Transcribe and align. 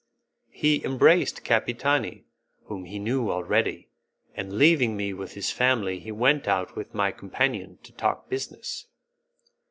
He 0.49 0.83
embraced 0.83 1.43
Capitani, 1.43 2.23
whom 2.63 2.85
he 2.85 2.97
knew 2.97 3.29
already, 3.29 3.87
and 4.33 4.53
leaving 4.57 4.97
me 4.97 5.13
with 5.13 5.33
his 5.33 5.51
family 5.51 5.99
he 5.99 6.11
went 6.11 6.47
out 6.47 6.75
with 6.75 6.95
my 6.95 7.11
companion 7.11 7.77
to 7.83 7.91
talk 7.91 8.27
business. 8.27 8.87